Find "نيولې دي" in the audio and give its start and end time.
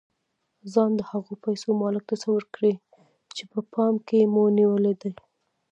4.57-5.13